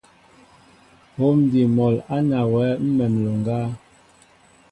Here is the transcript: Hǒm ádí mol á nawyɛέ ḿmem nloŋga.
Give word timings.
Hǒm 1.15 1.37
ádí 1.45 1.61
mol 1.75 1.95
á 2.13 2.17
nawyɛέ 2.29 2.69
ḿmem 2.83 3.13
nloŋga. 3.21 3.59